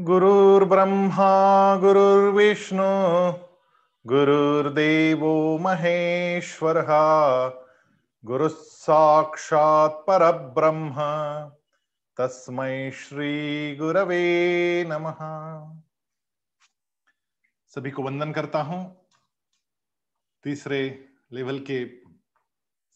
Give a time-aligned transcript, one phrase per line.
[0.00, 2.82] गुरुर्ब्रह्मा गुरुर्विष्णु
[4.06, 6.86] गुरुर्देवो महेश्वरः
[8.24, 10.94] गुरुः साक्षात् परब्रह्म,
[12.16, 15.18] तस्मै श्री गुरवे नमः।
[17.68, 19.06] सभी को वंदन करता हूँ।
[20.44, 21.86] तीसरे लेवल के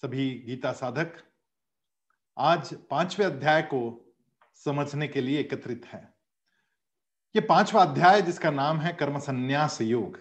[0.02, 1.12] सभी गीता साधक,
[2.38, 4.12] आज पाँचवें अध्याय को
[4.54, 6.13] समझने के लिए एकत्रित है।
[7.36, 10.18] ये पांचवा अध्याय जिसका नाम है कर्म संन्यास योग।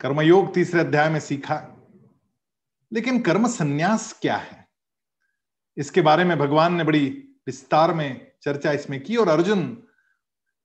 [0.00, 1.76] कर्मयोग तीसरे अध्याय में सीखा।
[2.92, 4.68] लेकिन कर्म संन्यास क्या है?
[5.76, 7.08] इसके बारे में भगवान ने बड़ी
[7.46, 9.82] विस्तार में चर्चा इसमें की और अर्जुन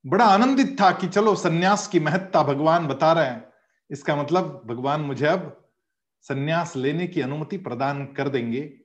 [0.06, 3.44] बड़ा आनंदित था कि चलो सन्यास की महत्ता भगवान बता रहे हैं।
[3.90, 5.70] इसका मतलब भगवान मुझे अब
[6.20, 8.80] सन्यास लेने की अनुमति प्रदान कर देंगे।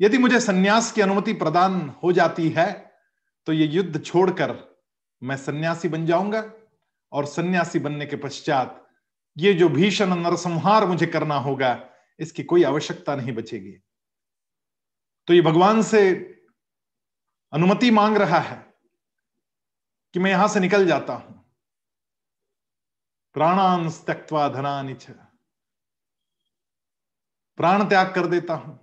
[0.00, 2.92] यदि मुझे सन्यास की अनुमति प्रदान हो जाती है
[3.46, 4.69] तो ये युद्ध छोड़कर
[5.22, 6.42] मैं सन्यासी बन जाऊँगा
[7.12, 8.76] और सन्यासी बनने के पश्चात
[9.36, 11.78] ये जो भीषण नरसंहार मुझे करना होगा,
[12.18, 13.72] इसकी कोई आवश्यकता नहीं बचेगी।
[15.28, 16.10] तो ये भगवान से
[17.52, 18.56] अनुमति मांग रहा है
[20.14, 21.38] कि मैं यहाँ से निकल जाता हूँ।
[23.34, 24.94] प्राणान त्यक्वा धनानि
[27.58, 28.78] प्राण त्याग कर देता हूँ।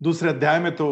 [0.00, 0.86] दूसरे अध्याय में तो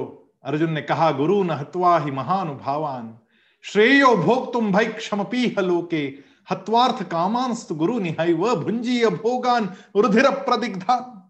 [0.45, 3.19] अर्जुन ने कहा, गुरु न हत्वा ही महानुभावान।
[3.63, 6.19] श्रेयो भोग तुम भय क्षमपी लोके।
[6.51, 11.21] हत्वार्थ कामांस्त गुरु निहाई व भुंजी भोगान रुधिर प्रदिग्धा।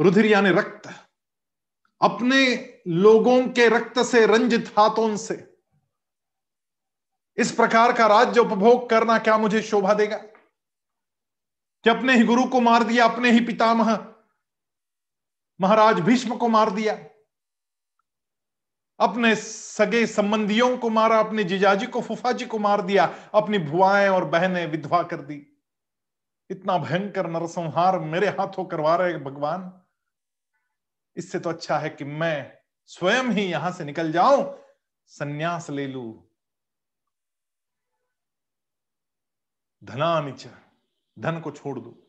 [0.00, 0.90] रुधिर यानी रक्त।
[2.02, 5.56] अपने लोगों के रक्त से रंजित हाथों से।
[7.36, 10.16] इस प्रकार का राज्य उपभोग करना क्या मुझे शोभा देगा?
[11.84, 14.14] कि अपने ही गुरु को मार दिया, अपने ही पितामह?
[15.60, 17.13] महाराज भीष्म को मार दिया।
[19.00, 24.24] अपने सगे संबंधियों को मारा, अपने जीजाजी को, फुफाजी को मार दिया, अपनी भुआएँ और
[24.24, 25.46] बहनें विधवा कर दी।
[26.50, 29.82] इतना भयंकर नरसंहार मेरे हाथों करवा रहे भगवान।
[31.16, 34.58] इससे तो अच्छा है कि मैं स्वयं ही यहाँ से निकल जाऊँ,
[35.06, 36.28] सन्यास ले लू।
[39.84, 40.46] धनानिच
[41.18, 42.02] धन को छोड़ दू।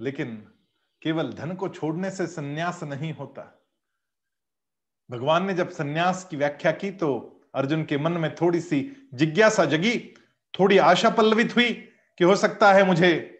[0.00, 0.52] लेकिन
[1.02, 3.63] केवल धन को छोड़ने से सन्यास नहीं होता।
[5.10, 9.64] भगवान ने जब सन्यास की व्याख्या की तो अर्जुन के मन में थोड़ी सी जिज्ञासा
[9.64, 10.14] जगी,
[10.60, 11.72] थोड़ी आशा पल्लवित हुई
[12.18, 13.30] कि हो सकता है मुझे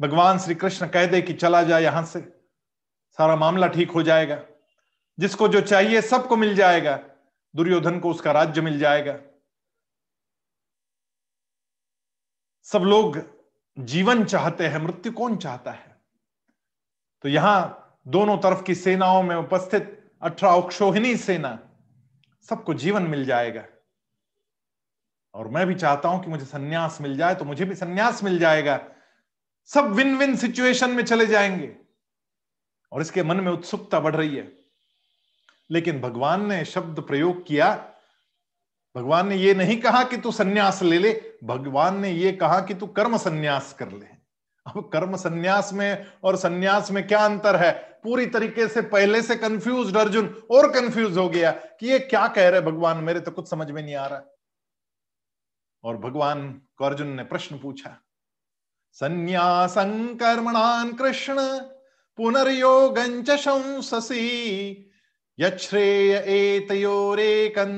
[0.00, 2.20] भगवान श्री कृष्ण कह दे कि चला जाए यहाँ से,
[3.18, 4.42] सारा मामला ठीक हो जाएगा।
[5.18, 7.00] जिसको जो चाहिए सबको मिल जाएगा,
[7.56, 9.18] दुर्योधन को उसका राज्य मिल जाएगा।
[12.62, 13.18] सब लोग
[13.78, 15.96] जीवन चाहते हैं, मृत्यु कौन चाहता है?
[17.22, 21.58] तो यहाँ दोनों तरफ़ की सेनाओं में उपस्थित अठारह अक्षोहिणी सेना,
[22.42, 23.64] सबको जीवन मिल जाएगा।
[25.34, 28.38] और मैं भी चाहता हूँ कि मुझे सन्यास मिल जाए तो मुझे भी सन्यास मिल
[28.38, 28.80] जाएगा।
[29.66, 31.76] सब विन विन सिचुएशन में चले जाएँगे।
[32.92, 34.52] और इसके मन में उत्सुकता बढ़ रही है।
[35.70, 37.92] लेकिन भगवान ने शब्द प्रयोग किया।
[38.96, 42.74] भगवान ने यह नहीं कहा कि तू सन्यास ले ले, भगवान ने यह कहा कि
[42.74, 44.06] तू कर्म सन्यास कर ले।
[44.66, 47.87] अब कर्म सन्यास में और सन्यास में क्या अंतर है?
[48.04, 51.50] पूरी तरीके से पहले से कंफ्यूज अर्जुन और कंफ्यूज हो गया
[51.80, 54.22] कि ये क्या कह रहे भगवान, मेरे तो कुछ समझ में नहीं आ रहा।
[55.84, 57.96] और भगवान को अर्जुन ने प्रश्न पूछा,
[58.96, 61.36] संन्यासं कर्मणान कृष्ण
[62.18, 64.24] पुनर्योगंच शंससी
[65.38, 67.74] यश्रेय एतयोरेकन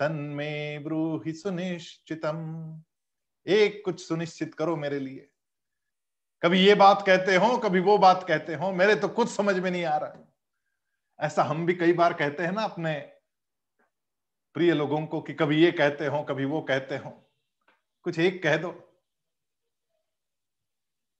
[0.00, 2.38] तन्मे ब्रूहि सुनिश्चितम।
[3.46, 5.29] एक कुछ सुनिश्चित करो मेरे लिए।
[6.42, 9.70] कभी ये बात कहते हो, कभी वो बात कहते हो, मेरे तो कुछ समझ में
[9.70, 10.26] नहीं आ रहा।
[11.20, 12.94] ऐसा हम भी कई बार कहते हैं ना अपने
[14.54, 17.10] प्रिय लोगों को कि कभी ये कहते हो, कभी वो कहते हो।
[18.04, 18.74] कुछ एक कह दो।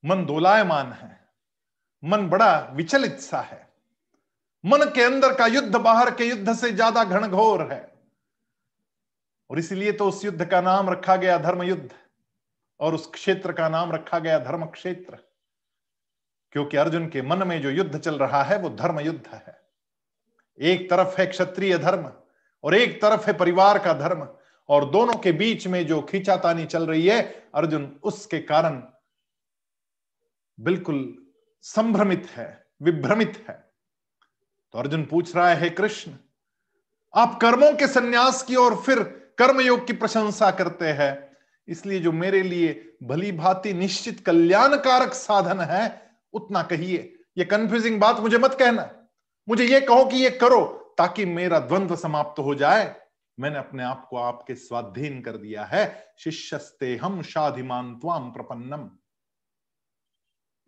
[0.05, 1.19] मन दोलायमान है।
[2.03, 3.69] मन बड़ा विचलित सा है।
[4.65, 7.81] मन के अंदर का युद्ध बाहर के युद्ध से ज़्यादा घनघोर है।
[9.51, 11.91] और इसलिए तो उस युद्ध का नाम रखा गया धर्म युद्ध
[12.81, 15.19] और उस क्षेत्र का नाम रखा गया धर्म क्षेत्र
[16.53, 19.61] क्योंकि अर्जुन के मन में जो युद्ध चल रहा है, वो धर्म युद्ध है।
[20.61, 22.13] एक तरफ़ है क्षत्रिय धर्म
[22.65, 24.29] और एक तरफ़ है परिवार का धर्म,
[24.69, 28.83] और दोनों के बीच में जो खींचातानी चल रही है, अर्जुन उसके कारण
[30.61, 31.29] बिल्कुल
[31.63, 33.73] संभ्रमित है, विभ्रमित है।
[34.75, 36.13] तो अर्जुन पूछ रहा है कृष्ण,
[37.15, 39.03] आप कर्मों के सन्यास की और फिर
[39.39, 41.30] कर्मयोग की प्रशंसा करते हैं
[41.71, 48.21] इसलिए जो मेरे लिए भली भांति निश्चित कल्याणकारक साधन है, उतना कहिए। ये कंफ्यूजिंग बात
[48.21, 49.09] मुझे मत कहना।
[49.49, 53.01] मुझे ये कहो कि ये करो, ताकि मेरा द्वंद्व समाप्त हो जाए।
[53.41, 58.91] मैंने अपने आप को आपके स्वाधीन कर दिया है। शिष्यस्ते हम शाधिमान त्वाम प्रपन्नम।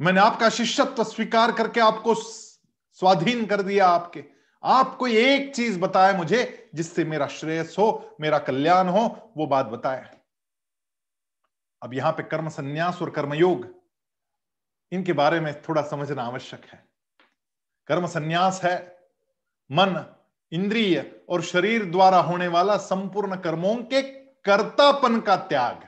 [0.04, 4.24] मैंने आपका शिष्यत्व स्वीकार करके आपको स्वाधीन कर दिया आपके।
[4.64, 9.66] आप कोई एक चीज़ बताए मुझे, जिससे मेरा श्रेयस हो, मेरा कल्याण हो, वो बात
[9.66, 10.21] बताए।
[11.82, 13.66] अब यहाँ पे कर्म संन्यास और कर्मयोग,
[14.92, 16.84] इनके बारे में थोड़ा समझना आवश्यक है।
[17.88, 18.76] कर्म संन्यास है,
[19.70, 20.04] मन,
[20.52, 24.02] इंद्रिय और शरीर द्वारा होने वाला संपूर्ण कर्मों के
[24.44, 25.82] कर्तापन का त्याग।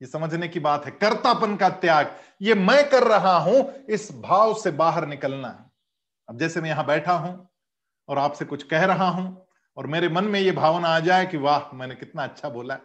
[0.00, 4.54] ये समझने की बात है, कर्तापन का त्याग। ये मैं कर रहा हूँ, इस भाव
[4.54, 5.48] से बाहर निकलना
[6.28, 7.48] अब जैसे मैं यहाँ बैठा हूँ
[8.08, 11.36] और आपसे कुछ कह रहा हूँ और मेरे मन में ये भावना आ जाए कि
[11.36, 12.78] वाह, मैंने कितना अच्छा बोला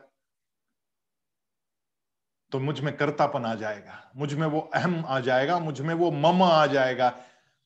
[2.51, 7.09] तो मुझमें कर्तापन आ जाएगा, मुझमें वो अहम आ जाएगा, मुझमें वो मम आ जाएगा।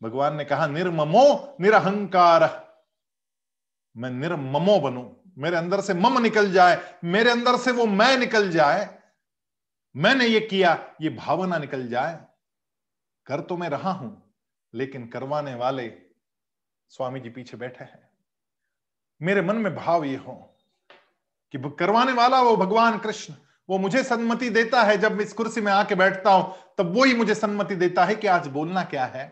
[0.01, 2.43] भगवान ने कहा, निर्ममो निरहंकार।
[3.95, 8.49] मैं निर्ममो बनू, मेरे अंदर से मम निकल जाए, मेरे अंदर से वो मैं निकल
[8.51, 8.87] जाए,
[9.95, 12.19] मैंने ये किया, ये भावना निकल जाए।
[13.27, 14.11] कर तो मैं रहा हूँ,
[14.73, 15.91] लेकिन करवाने वाले
[16.91, 18.09] स्वामी जी पीछे बैठे हैं।
[19.21, 20.33] मेरे मन में भाव ये हो
[21.53, 23.33] कि करवाने वाला वो भगवान कृष्ण
[23.69, 27.04] वो मुझे सम्मति देता है जब मैं इस कुर्सी में आके बैठता हूँ, तब वो
[27.04, 29.25] ही मुझे सन्मति देता है कि आज बोलना क्या है।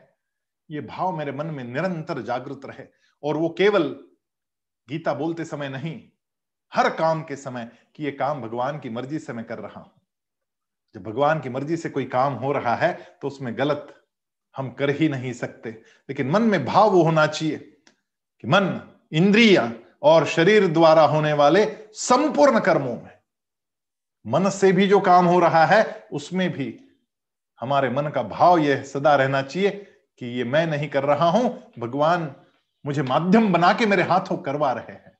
[0.69, 2.85] ये भाव मेरे मन में निरंतर जागृत रहे
[3.23, 3.83] और वो केवल
[4.89, 6.01] गीता बोलते समय नहीं,
[6.73, 9.91] हर काम के समय कि ये काम भगवान की मर्ज़ी से मैं कर रहा हूँ।
[10.95, 13.93] जब भगवान की मर्ज़ी से कोई काम हो रहा है तो उसमें गलत
[14.55, 18.79] हम कर ही नहीं सकते। लेकिन मन में भाव वो होना चाहिए कि मन,
[19.11, 19.71] इंद्रिया
[20.03, 23.16] और शरीर द्वारा होने वाले संपूर्ण कर्मों में
[24.27, 26.79] मन से भी जो काम हो रहा है, उसमें भी
[27.61, 29.69] हमारे मन का भाव यह सदा रहना चाहिए
[30.17, 32.35] कि ये मैं नहीं कर रहा हूँ, भगवान
[32.85, 35.17] मुझे माध्यम बना के मेरे हाथों करवा रहे हैं।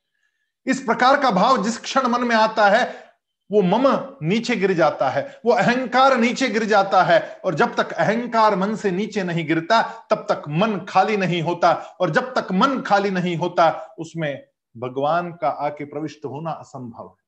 [0.66, 3.08] इस प्रकार का भाव जिस क्षण मन में आता है,
[3.52, 3.88] वो मम
[4.24, 8.76] नीचे गिर जाता है, वो अहंकार नीचे गिर जाता है, और जब तक अहंकार मन
[8.76, 13.10] से नीचे नहीं गिरता, तब तक मन खाली नहीं होता, और जब तक मन खाली
[13.10, 17.27] नहीं होता, उसमें भगवान का आके प्रविष्ट होना असंभव है।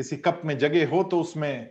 [0.00, 1.70] किसी कप में जगह हो तो उसमें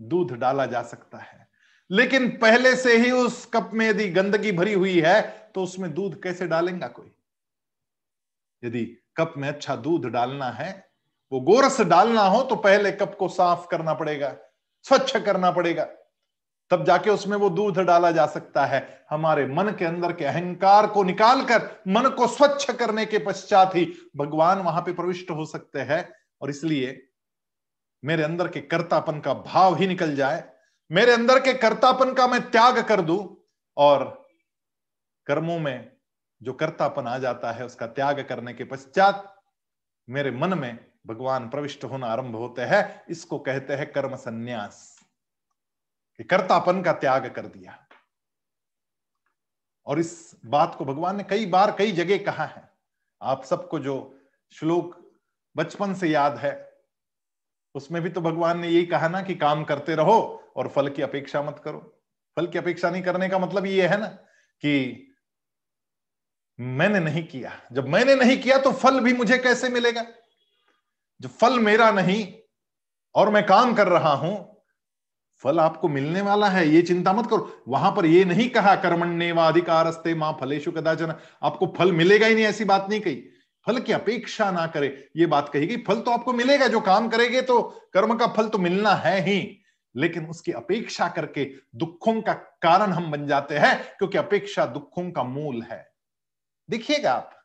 [0.00, 1.48] दूध डाला जा सकता है।
[1.90, 6.22] लेकिन पहले से ही उस कप में यदि गंदगी भरी हुई है तो उसमें दूध
[6.22, 7.12] कैसे डालेगा कोई?
[8.64, 8.84] यदि
[9.16, 10.88] कप में अच्छा दूध डालना है,
[11.32, 14.36] वो गोरस डालना हो तो पहले कप को साफ़ करना पड़ेगा,
[14.82, 15.84] स्वच्छ करना पड़ेगा।
[16.70, 20.86] तब जाके उसमें वो दूध डाला जा सकता है। हमारे मन के अंदर के अहंकार
[20.86, 25.78] को निकालकर, मन को स्वच्छ करने के पश्चात ही भगवान वहाँ पे प्रविष्ट हो सकते
[25.78, 26.08] हैं।
[26.40, 27.09] और इसलिए
[28.04, 30.52] मेरे अंदर के कर्तापन का भाव ही निकल जाए,
[30.90, 33.36] मेरे अंदर के कर्तापन का मैं त्याग कर दूँ,
[33.76, 34.28] और
[35.26, 35.92] कर्मों में
[36.42, 39.42] जो कर्तापन आ जाता है, उसका त्याग करने के पश्चात
[40.08, 44.98] मेरे मन में भगवान प्रविष्ट होना आरंभ होते हैं। इसको कहते हैं कर्म संन्यास,
[46.16, 47.78] कि कर्तापन का त्याग कर दिया।
[49.86, 52.68] और इस बात को भगवान ने कई बार कई जगह कहा है।
[53.22, 54.18] आप सबको जो
[54.52, 54.96] श्लोक
[55.56, 56.69] बचपन से याद है
[57.74, 60.18] उसमें भी तो भगवान ने यही कहा ना कि काम करते रहो
[60.56, 61.78] और फल की अपेक्षा मत करो।
[62.36, 65.06] फल की अपेक्षा नहीं करने का मतलब ये है ना कि
[66.58, 70.06] मैंने नहीं किया। जब मैंने नहीं किया तो फल भी मुझे कैसे मिलेगा?
[71.20, 72.26] जो फल मेरा नहीं
[73.14, 74.46] और मैं काम कर रहा हूँ,
[75.42, 79.30] फल आपको मिलने वाला है, ये चिंता मत करो। वहाँ पर ये नहीं कहा कर्मण्य
[79.38, 83.22] अधिकारस्ते माँ फलेशु कदाचन। आपको फल मिलेगा ही नहीं, ऐसी बात नहीं कही।
[83.66, 87.08] फल की अपेक्षा ना करे। ये बात कही गई, फल तो आपको मिलेगा, जो काम
[87.08, 87.62] करेंगे तो
[87.92, 89.56] कर्म का फल तो मिलना है ही।
[89.94, 91.44] लेकिन उसकी अपेक्षा करके
[91.76, 95.92] दुखों का कारण हम बन जाते हैं, क्योंकि अपेक्षा दुखों का मूल है।
[96.70, 97.36] देखिएगा आप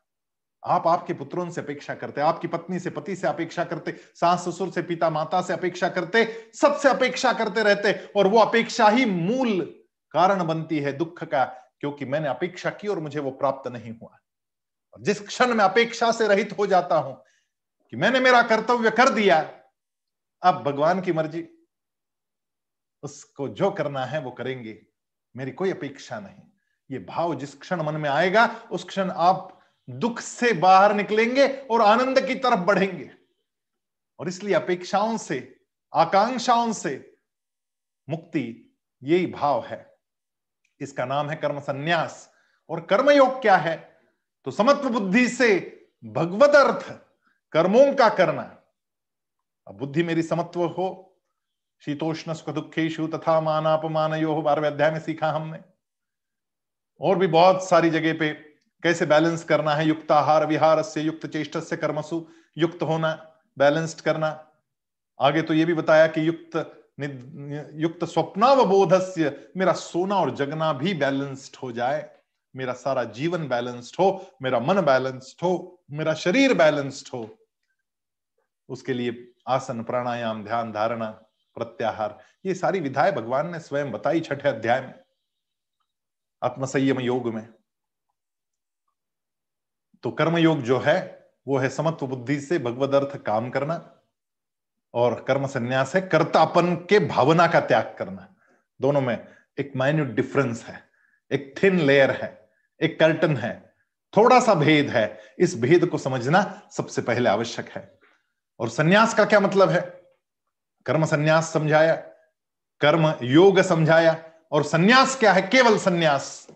[0.62, 4.70] आप आपके पुत्रों से अपेक्षा करते, आपकी पत्नी से, पति से अपेक्षा करते, सास ससुर
[4.70, 9.60] से, पिता माता से अपेक्षा करते, सबसे अपेक्षा करते रहते, और वो अपेक्षा ही मूल
[10.10, 11.44] कारण बनती है दुख का,
[11.80, 14.18] क्योंकि मैंने अपेक्षा की और मुझे वो प्राप्त नहीं हुआ।
[15.00, 17.24] जिस क्षण में अपेक्षा से रहित हो जाता हूँ
[17.90, 19.60] कि मैंने मेरा कर्तव्य कर दिया
[20.42, 21.48] अब भगवान की मर्ज़ी,
[23.02, 24.86] उसको जो करना है वो करेंगे।
[25.36, 26.42] मेरी कोई अपेक्षा नहीं।
[26.90, 29.60] ये भाव जिस क्षण मन में आएगा, उस क्षण आप
[29.90, 33.10] दुख से बाहर निकलेंगे और आनंद की तरफ़ बढ़ेंगे।
[34.18, 35.60] और इसलिए अपेक्षाओं से,
[35.94, 37.18] आकांक्षाओं से
[38.08, 39.98] मुक्ति यही भाव है।
[40.80, 42.32] इसका नाम है कर्म संन्यास।
[42.70, 43.95] और कर्मयोग क्या है?
[44.46, 45.48] तो समत्व बुद्धि से
[46.04, 46.90] भगवत अर्थ
[47.52, 48.42] कर्मों का करना
[49.66, 50.88] अब बुद्धि मेरी समत्व हो
[51.82, 55.58] शीतोष्ण सुख दुखेशु तथा मानापमान यो बारहवें अध्याय में सीखा हमने।
[57.00, 58.32] और भी बहुत सारी जगह पे
[58.82, 62.26] कैसे बैलेंस करना है, युक्त आहार विहार से युक्त चेष्ट से कर्मसु,
[62.58, 63.12] युक्त होना,
[63.58, 64.28] बैलेंस्ड करना।
[65.20, 66.56] आगे तो ये भी बताया कि युक्त
[67.76, 72.10] युक्त स्वप्नावबोधस्य, मेरा सोना और जगना भी बैलेंस्ड हो जाए।
[72.56, 77.38] मेरा सारा जीवन बैलेंस्ड हो, मेरा मन बैलेंस्ड हो, मेरा शरीर बैलेंस्ड हो।
[78.68, 81.10] उसके लिए आसन, प्राणायाम, ध्यान, धारणा,
[81.54, 84.94] प्रत्याहार, ये सारी विधाएँ भगवान ने स्वयं बताई छठे अध्याय में,
[86.42, 87.48] आत्मसंयम योग में।
[90.02, 94.02] तो कर्म योग जो है, वो है समत्व बुद्धि से भगवद अर्थ काम करना
[94.94, 98.34] और कर्म संन्यास है, कर्तापन के भावना का त्याग करना।
[98.80, 99.26] दोनों में
[99.58, 100.82] एक माइन्यूट डिफरेंस है,
[101.30, 102.45] एक थिन लेयर है।
[102.80, 103.74] एक कर्टन है,
[104.16, 107.98] थोड़ा सा भेद है, इस भेद को समझना सबसे पहले आवश्यक है।
[108.60, 109.80] और सन्यास का क्या मतलब है?
[110.86, 111.94] कर्म सन्यास समझाया,
[112.80, 114.16] कर्म योग समझाया,
[114.52, 115.42] और सन्यास क्या है?
[115.42, 116.46] केवल सन्यास।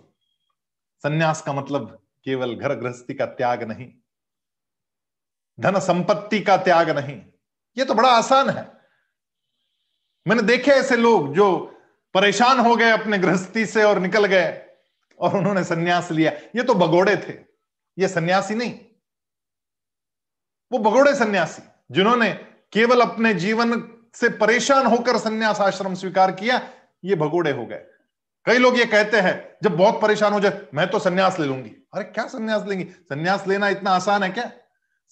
[1.05, 3.89] सन्यास का मतलब केवल घर गृहस्थी का त्याग नहीं,
[5.59, 7.21] धन संपत्ति का त्याग नहीं।
[7.77, 8.67] ये तो बड़ा आसान है।
[10.27, 11.50] मैंने देखे ऐसे लोग जो
[12.15, 14.49] परेशान हो गए अपने गृहस्थी से और निकल गए।
[15.21, 17.35] और उन्होंने सन्यास लिया। ये तो भगोड़े थे।
[17.99, 18.79] ये सन्यासी नहीं।
[20.73, 22.31] वो भगोड़े सन्यासी, जिन्होंने
[22.73, 26.71] केवल अपने जीवन से परेशान होकर सन्यास आश्रम स्वीकार किया,
[27.05, 27.87] ये भगोड़े हो गए।
[28.45, 31.71] कई लोग ये कहते हैं, जब बहुत परेशान हो जाए, मैं तो सन्यास ले लूँगी।
[31.95, 32.85] अरे, क्या सन्यास लेंगी?
[32.85, 34.50] सन्यास लेना इतना आसान है क्या?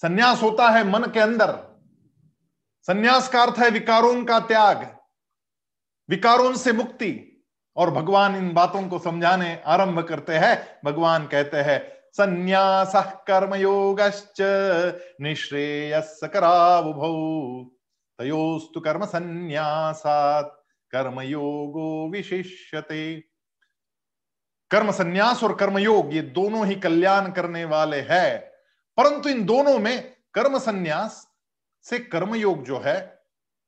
[0.03, 1.69] सन्यास होता है मन के अंदर।
[2.87, 4.97] सन्यास का अर्थ है विकारों का त्याग,
[6.09, 7.38] विकारों से मुक्ति।
[7.79, 14.01] और भगवान इन बातों को समझाने आरंभ करते हैं। भगवान कहते हैं, संन्यास कर्मयोग
[15.21, 17.65] निश्रेयस करावुभौ।
[18.19, 23.21] तयोस्तु कर्म संन्यासात, कर्मयोगो विशिष्यते।
[24.71, 28.39] कर्म संन्यास और कर्मयोग ये दोनों ही कल्याण करने वाले हैं।
[28.97, 31.29] परंतु इन दोनों में कर्म संन्यास
[31.83, 33.23] से कर्मयोग जो है,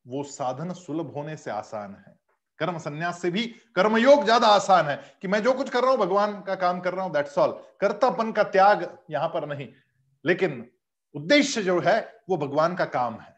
[0.07, 2.20] वो साधन सुलभ होने से आसान है।
[2.61, 5.99] कर्म संन्यास से भी कर्मयोग ज़्यादा आसान है कि मैं जो कुछ कर रहा हूँ,
[5.99, 7.51] भगवान का काम कर रहा हूँ दैट्स ऑल
[7.81, 9.69] कर्तापन का त्याग यहाँ पर नहीं।
[10.25, 10.65] लेकिन
[11.15, 12.01] उद्देश्य जो है,
[12.31, 13.35] वो भगवान का काम है।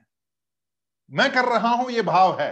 [1.10, 2.50] मैं कर रहा हूँ, ये भाव है।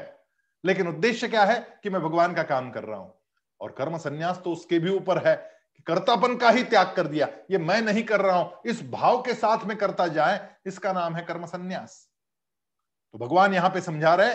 [0.65, 3.15] लेकिन उद्देश्य क्या है कि मैं भगवान का काम कर रहा हूँ।
[3.61, 7.29] और कर्म संन्यास तो उसके भी ऊपर है कि कर्तापन का ही त्याग कर दिया।
[7.51, 11.17] ये मैं नहीं कर रहा हूँ, इस भाव के साथ में करता जाए, इसका नाम
[11.17, 12.07] है कर्म संन्यास।
[13.15, 14.35] तो भगवान यहाँ पे समझा रहे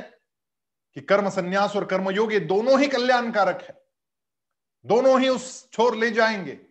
[0.96, 3.86] कि कर्म संन्यास और कर्मयोग ये दोनों ही कल्याणकारक है।
[4.86, 6.68] दोनों ही उस छोर ले जाएँगे।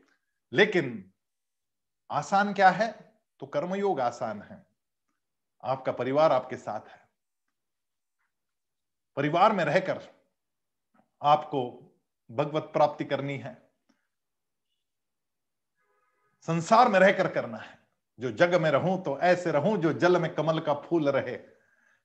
[0.52, 1.12] लेकिन
[2.10, 3.20] आसान क्या है?
[3.40, 4.66] तो कर्मयोग आसान है।
[5.64, 7.08] आपका परिवार आपके साथ है।
[9.16, 10.08] परिवार में रहकर
[11.22, 11.90] आपको
[12.30, 13.70] भगवत प्राप्ति करनी है।
[16.40, 17.78] संसार में रहकर करना है।
[18.20, 21.53] जो जग में रहूँ तो ऐसे रहूँ जो जल में कमल का फूल रहे।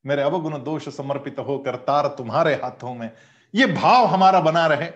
[0.06, 3.12] मेरे अवगुण दोष समर्पित होकर तार तुम्हारे हाथों में।
[3.54, 4.90] ये भाव हमारा बना रहे।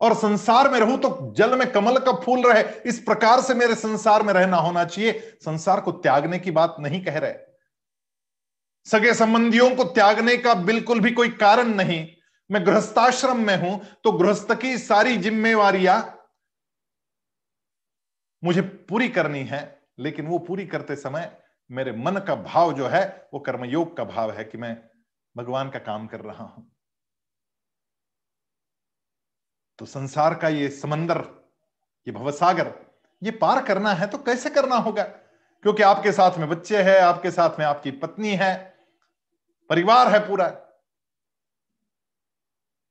[0.00, 3.74] और संसार में रहूँ तो जल में कमल का फूल रहे। इस प्रकार से मेरे
[3.74, 5.12] संसार में रहना होना चाहिए।
[5.42, 7.34] संसार को त्यागने की बात नहीं कह रहे।
[8.86, 12.06] सगे संबंधियों को त्यागने का बिल्कुल भी कोई कारण नहीं।
[12.50, 15.96] मैं गृहस्थाश्रम में हूँ तो गृहस्थ की सारी जिम्मेवारियाँ
[18.42, 21.30] मुझे पूरी करनी है, लेकिन वो पूरी करते समय
[21.70, 24.90] मेरे मन का भाव जो है, वो कर्मयोग का भाव है कि मैं
[25.36, 26.70] भगवान का काम कर रहा हूँ।
[29.78, 31.18] तो संसार का ये समंदर,
[32.06, 32.72] ये भवसागर,
[33.22, 35.02] ये पार करना है तो कैसे करना होगा?
[35.02, 38.78] क्योंकि आपके साथ में बच्चे हैं, आपके साथ में आपकी पत्नी है,
[39.70, 40.60] परिवार है पूरा।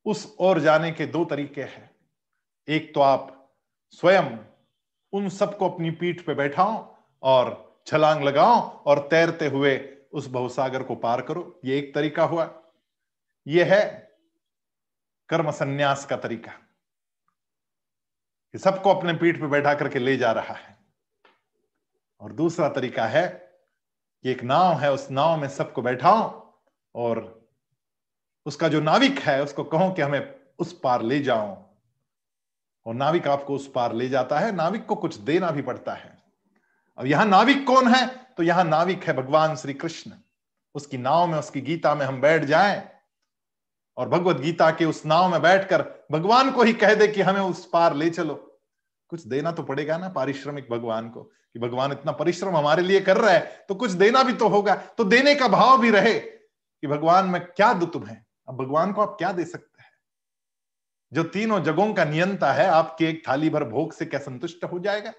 [0.06, 1.96] उस ओर जाने के दो तरीके हैं।
[2.68, 3.52] एक तो आप
[3.90, 4.38] स्वयं
[5.14, 10.96] उन सबको अपनी पीठ पे बैठाओ और छलांग लगाओ और तैरते हुए उस भवसागर को
[10.96, 12.64] पार करो। ये एक तरीका हुआ।
[13.48, 14.12] यह है
[15.30, 16.52] कर्म संन्यास का तरीका।
[18.58, 20.78] सबको अपने पीठ पे बैठा करके ले जा रहा है।
[22.20, 23.30] और दूसरा तरीका है
[24.24, 26.54] कि एक नाव है, उस नाव में सबको बैठाओ
[26.96, 27.48] और
[28.46, 31.76] उसका जो नाविक है, उसको कहो कि हमें उस पार ले जाओ।
[32.86, 36.23] और नाविक आपको उस पार ले जाता है। नाविक को कुछ देना भी पड़ता है।
[36.98, 38.06] अब यहाँ नाविक कौन है?
[38.38, 40.12] तो यहाँ नाविक है भगवान श्री कृष्ण
[40.76, 42.82] उसकी नाव में, उसकी गीता में हम बैठ जाएँ
[43.98, 45.82] और भगवत गीता के उस नाव में बैठकर
[46.12, 48.36] भगवान को ही कह दे कि हमें उस पार ले चलो।
[49.12, 53.18] कुछ देना तो पड़ेगा ना पारिश्रमिक भगवान को कि भगवान इतना परिश्रम हमारे लिए कर
[53.18, 56.88] रहा है तो कुछ देना भी तो होगा। तो देने का भाव भी रहे कि
[56.88, 59.92] भगवान में क्या दो तुम्हें अब भगवान को आप क्या दे सकते हैं?
[61.12, 64.80] जो तीनों जगहों का नियंता है, आपके एक थाली भर भोग से क्या संतुष्ट हो
[64.80, 65.14] जाएगा?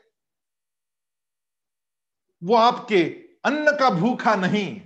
[2.44, 3.04] वो आपके
[3.44, 4.80] अन्न का भूखा नहीं।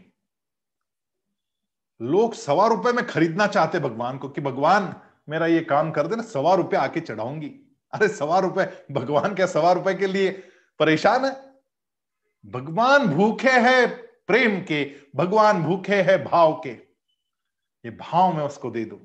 [2.02, 4.96] लोग सवा रुपए में खरीदना चाहते भगवान को कि भगवान,
[5.28, 7.48] मेरा ये काम कर देना, सवा रुपए आके चढ़ाऊँगी।
[7.92, 10.30] अरे सवा रुपए, भगवान क्या सवा रुपए के लिए
[10.78, 11.54] परेशान है?
[12.46, 13.96] भगवान भूखे हैं
[14.26, 16.70] प्रेम के, भगवान भूखे हैं भाव के।
[17.84, 19.00] ये भाव में उसको दे दू।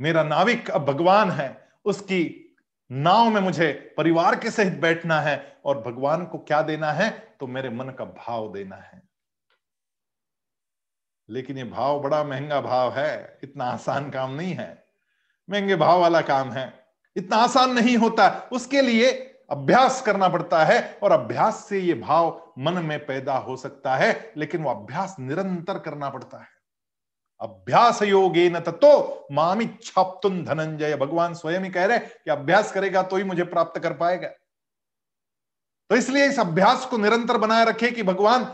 [0.00, 2.47] मेरा नाविक अब भगवान है, उसकी
[2.92, 7.36] नाव में मुझे परिवार के सहित बैठना है और भगवान को क्या देना है?
[7.40, 9.02] तो मेरे मन का भाव देना है।
[11.30, 14.84] लेकिन ये भाव बड़ा महँगा भाव है। इतना आसान काम नहीं है।
[15.50, 19.12] महँगे भाव वाला काम है। इतना आसान नहीं होता। उसके लिए
[19.50, 24.32] अभ्यास करना पड़ता है और अभ्यास से ये भाव मन में पैदा हो सकता है,
[24.36, 26.57] लेकिन वो अभ्यास निरंतर करना पड़ता है।
[27.40, 33.02] अभ्यास योगे न तो मामी छापतुन धनंजय। भगवान स्वयं ही कह रहे कि अभ्यास करेगा
[33.02, 34.28] तो ही मुझे प्राप्त कर पाएगा।
[35.90, 38.46] तो इसलिए इस अभ्यास को निरंतर बनाए रखे कि भगवान,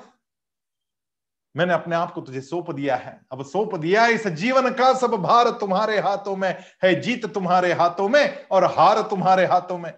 [1.55, 5.15] मैंने अपने आप को तुझे सौंप दिया है। अब सौंप दिया इस जीवन का सब
[5.23, 6.49] भार तुम्हारे हाथों में
[6.83, 9.93] है, जीत तुम्हारे हाथों में और हार तुम्हारे हाथों में।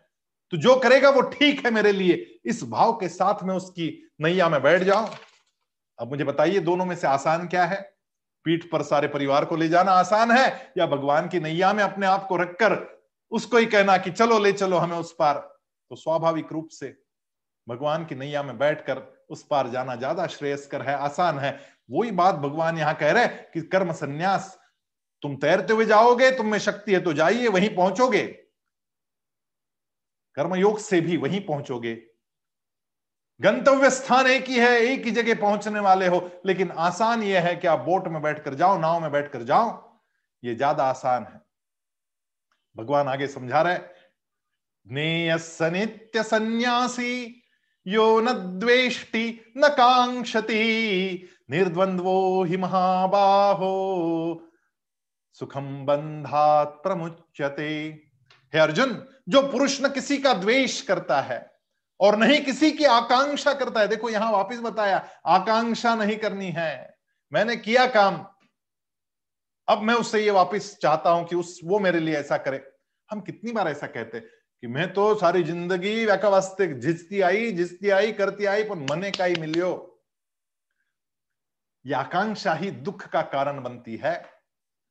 [0.53, 3.91] तो जो करेगा वो ठीक है मेरे लिए। इस भाव के साथ में उसकी
[4.21, 5.09] नैया में बैठ जाऊँ।
[5.99, 7.96] अब मुझे बताइए दोनों में से आसान क्या है?
[8.47, 12.07] पीठ पर सारे परिवार को ले जाना आसान है, या भगवान की नैया में अपने
[12.07, 12.75] आप को रखकर
[13.33, 15.35] उसको ही कहना कि चलो, ले चलो हमें उस पार।
[15.91, 16.97] तो स्वाभाविक रूप से
[17.67, 21.59] भगवान की नैया में बैठकर उस पार जाना ज़्यादा श्रेयस्कर है, आसान है।
[21.91, 24.59] वही बात भगवान यहाँ कह रहे कि कर्म संन्यास,
[25.23, 28.23] तुम तैरते हुए जाओगे, तुम में शक्ति है तो जाइए, वहीं पहुंचोगे।
[30.37, 31.95] कर्मयोग से भी वहीं पहुंचोगे।
[33.41, 37.55] गंतव्य स्थान एक ही है, एक ही जगह पहुँचने वाले हो। लेकिन आसान यह है
[37.57, 39.99] कि आप बोट में बैठकर जाओ, नाव में बैठकर जाओ।
[40.43, 41.41] ये ज़्यादा आसान है।
[42.77, 43.79] भगवान आगे समझा रहे
[44.87, 47.43] नेय सनित्य सन्यासी,
[47.87, 53.73] यो न द्वेष्टि, न कांक्षति निर्द्वंद्वो हि महाबाहो।
[55.33, 57.69] सुखम बंधात प्रमुच्यते।
[58.53, 61.39] हे अर्जुन, जो पुरुष न किसी का द्वेष करता है
[62.01, 66.99] और नहीं किसी की आकांक्षा करता है। देखो, यहाँ वापस बताया, आकांक्षा नहीं करनी है।
[67.33, 68.25] मैंने किया काम।
[69.69, 72.63] अब मैं उससे ये वापस चाहता हूँ कि उस, वो मेरे लिए ऐसा करे।
[73.11, 78.13] हम कितनी बार ऐसा कहते कि मैं तो सारी ज़िंदगी वास्ते झिझती आई झिझती आई,
[78.13, 79.93] करती आई, पर मने का ही मिलियो।
[81.85, 84.31] आकांक्षा ही दुख का कारण बनती है।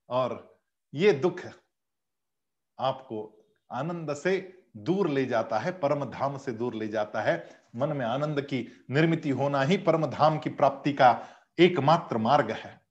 [0.10, 0.60] और
[0.94, 1.42] ये दुख
[2.80, 4.38] आपको आनंद से
[4.78, 8.86] दूर ले जाता है परम धाम से दूर ले जाता है। मन में आनंद की
[8.92, 11.28] निर्मित होना ही परम धाम की प्राप्ति का
[11.60, 12.82] एकमात्र मार्ग है।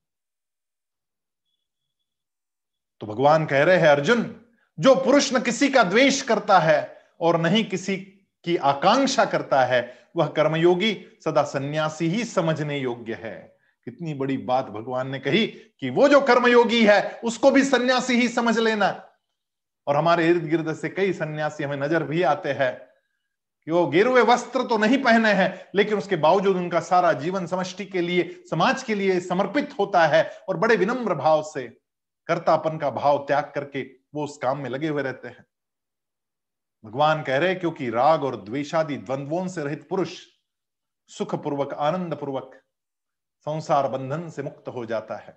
[2.99, 4.41] तो भगवान कह रहे हैं, अर्जुन,
[4.79, 7.97] जो पुरुष न किसी का द्वेष करता है और नहीं किसी
[8.43, 14.65] की आकांक्षा करता है, वह कर्मयोगी सदा सन्यासी ही समझने योग्य है। कितनी बड़ी बात
[14.65, 19.09] भगवान ने कही कि वो जो कर्मयोगी है, उसको भी सन्यासी ही समझ लेना।
[19.87, 22.73] और हमारे इर्द गिर्द से कई सन्यासी हमें नज़र भी आते हैं
[23.67, 27.85] कि वो गिरुए वस्त्र तो नहीं पहने हैं, लेकिन उसके बावजूद उनका सारा जीवन समष्टि
[27.85, 31.67] के लिए, समाज के लिए समर्पित होता है और बड़े विनम्र भाव से
[32.27, 33.81] कर्तापन का भाव त्याग करके
[34.15, 35.45] वो उस काम में लगे हुए रहते हैं।
[36.83, 40.19] भगवान कह रहे क्योंकि राग और द्वेशादि द्वंद्वों से रहित पुरुष
[41.09, 42.51] सुख पूर्वक आनंद पूर्वक
[43.47, 45.35] संसार बंधन से मुक्त हो जाता है।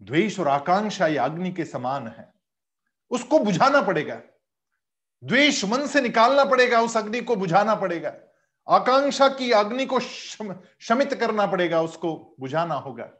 [0.00, 2.28] द्वेष और आकांक्षा ये अग्नि के समान है।
[3.10, 4.20] उसको बुझाना पड़ेगा।
[5.22, 8.14] द्वेष मन से निकालना पड़ेगा, उस अग्नि को बुझाना पड़ेगा।
[8.68, 13.10] आकांक्षा की अग्नि को शमित करना पड़ेगा, उसको बुझाना होगा।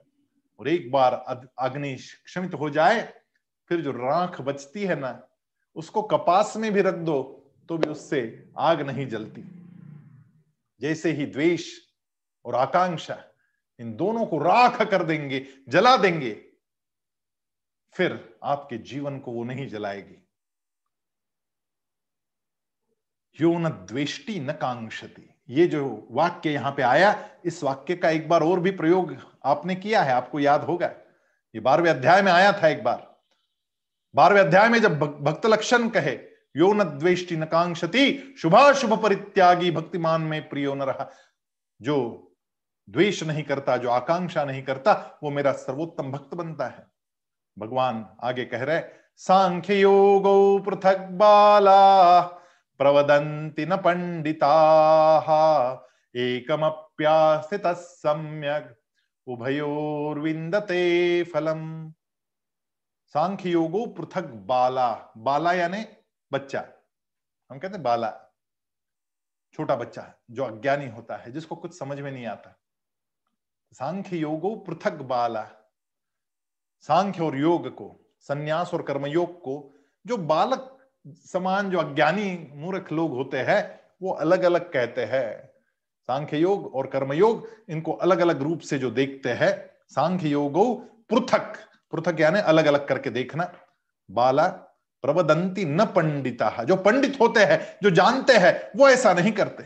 [0.60, 1.14] और एक बार
[1.58, 3.02] अग्नि क्षमित हो जाए,
[3.68, 5.28] फिर जो राख बचती है ना,
[5.76, 7.22] उसको कपास में भी रख दो
[7.68, 9.42] तो भी उससे आग नहीं जलती।
[10.80, 11.66] जैसे ही द्वेष
[12.44, 13.22] और आकांक्षा,
[13.80, 16.30] इन दोनों को राख कर देंगे, जला देंगे
[17.92, 20.26] फिर आपके जीवन को वो नहीं जलाएगी।
[23.40, 28.28] यो न द्वेष्टि न कांक्षति। ये जो वाक्य यहाँ पे आया, इस वाक्य का एक
[28.28, 30.86] बार और भी प्रयोग आपने किया है, आपको याद होगा।
[31.54, 33.20] ये बारहवें अध्याय में आया था एक बार।
[34.14, 36.18] बारहवें अध्याय में जब भक्त लक्षण कहे,
[36.56, 41.10] यो न द्वेष्टि न कांक्षति, शुभाशुभ परित्यागी भक्तिमान में प्रियो न रहा।
[41.82, 42.26] जो
[42.90, 46.89] द्वेष नहीं करता, जो आकांक्षा नहीं करता, वो मेरा सर्वोत्तम भक्त बनता है।
[47.60, 48.80] भगवान आगे कह रहे
[49.16, 52.20] सांख्य योगो पृथक बाला
[52.80, 54.52] प्रवदंती न पंडिता
[56.16, 58.76] एकमप्यास्थित सम्यक
[59.26, 60.82] उभयोर्विंदते
[61.24, 61.92] फलम।
[63.14, 65.84] सांख्य योगो पृथक बाला बाला यानी
[66.32, 66.60] बच्चा।
[67.50, 68.10] हम कहते हैं बाला,
[69.54, 72.56] छोटा बच्चा जो अज्ञानी होता है, जिसको कुछ समझ में नहीं आता।
[73.72, 75.59] सांख्य योगो पृथक बाला।
[76.80, 79.74] सांख्य और योग को, संन्यास और कर्मयोग को,
[80.06, 85.50] जो बालक समान, जो अज्ञानी मूर्ख लोग होते हैं, वो अलग अलग कहते हैं।
[86.00, 90.74] सांख्य योग और कर्मयोग इनको अलग अलग रूप से जो देखते हैं, सांख्य योगो
[91.10, 91.54] पृथक।
[91.90, 93.52] पृथक यानी अलग अलग करके देखना।
[94.10, 94.48] बाला
[95.02, 99.64] प्रवदंती न पंडिता। जो पंडित होते हैं, जो जानते हैं, वो ऐसा नहीं करते।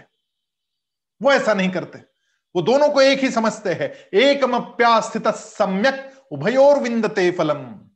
[1.22, 1.98] वो ऐसा नहीं करते।
[2.56, 7.88] वो दोनों को एक ही समझते हैं। एकम अप्यास्थित सम्यक उभयोर विंदते फलम।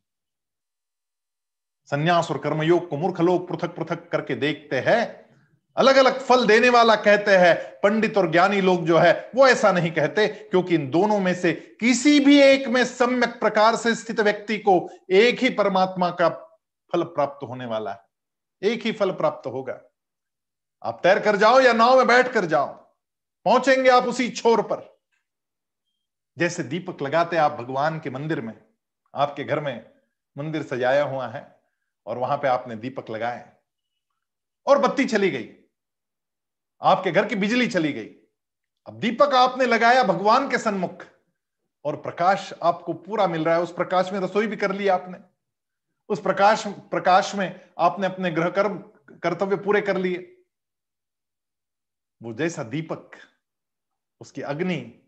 [1.87, 5.29] संन्यास और कर्मयोग को मूर्ख लोग पृथक पृथक करके देखते हैं।
[5.77, 9.73] अलग अलग फल देने वाला कहते हैं, पंडित और ज्ञानी लोग जो है, वो ऐसा
[9.73, 14.21] नहीं कहते, क्योंकि इन दोनों में से किसी भी एक में सम्यक प्रकार से स्थित
[14.21, 16.29] व्यक्ति को एक ही परमात्मा का
[16.93, 18.01] फल प्राप्त होने वाला है।
[18.63, 19.81] एक ही फल प्राप्त होगा।
[20.83, 22.67] आप तैर कर जाओ या नाव में बैठ कर जाओ।
[23.45, 24.98] पहुँचेंगे आप उसी छोर पर।
[26.39, 28.55] जैसे दीपक लगाते आप भगवान के मंदिर में,
[29.15, 29.91] आपके घर में
[30.37, 31.61] मंदिर सजाया हुआ है
[32.07, 33.57] और वहाँ पे आपने दीपक लगाए
[34.67, 35.49] और बत्ती चली गई।
[36.83, 38.09] आपके घर की बिजली चली गई।
[38.87, 41.05] अब दीपक आपने लगाया भगवान के सन्मुख
[41.85, 45.19] और प्रकाश आपको पूरा मिल रहा है। उस प्रकाश में रसोई भी कर ली आपने।
[46.09, 48.79] उस प्रकाश प्रकाश में आपने अपने ग्रह कर्म,
[49.23, 50.45] कर्तव्य पूरे कर लिए।
[52.23, 53.11] वो जैसा दीपक,
[54.21, 55.05] उसकी अग्नि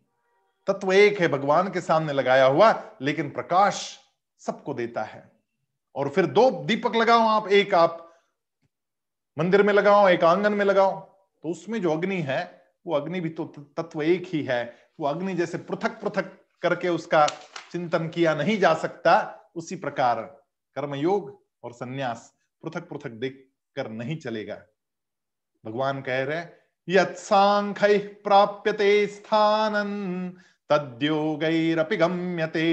[0.71, 3.99] तत्व एक है भगवान के सामने लगाया हुआ, लेकिन प्रकाश
[4.39, 5.33] सबको देता है।
[5.95, 8.15] और फिर दो दीपक लगाओ आप, एक आप
[9.39, 11.01] मंदिर में लगाओ, एक आँगन में लगाओ।
[11.43, 15.35] तो उसमें जो अग्नि है, वो अग्नि भी तो तत्व एक ही है। वो अग्नि
[15.35, 17.27] जैसे पृथक पृथक करके उसका
[17.73, 20.23] चिंतन किया नहीं जा सकता, उसी प्रकार
[20.75, 24.63] कर्मयोग और सन्यास पृथक पृथक देख कर नहीं चलेगा।
[25.67, 26.45] भगवान कह रहे
[26.89, 29.73] यत्सांख्य प्राप्यते स्थान
[30.71, 32.67] तद्योगैरपि गम्यते।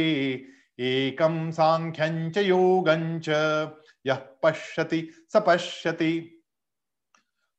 [0.80, 3.30] एकम सांख्यंच योगंच
[4.06, 6.44] यह पश्यति सपश्यति